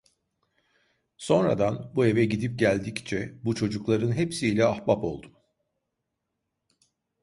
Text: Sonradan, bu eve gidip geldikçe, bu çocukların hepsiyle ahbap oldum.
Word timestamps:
Sonradan, 1.17 1.91
bu 1.95 2.05
eve 2.05 2.25
gidip 2.25 2.59
geldikçe, 2.59 3.35
bu 3.43 3.55
çocukların 3.55 4.11
hepsiyle 4.11 4.65
ahbap 4.65 5.03
oldum. 5.03 5.33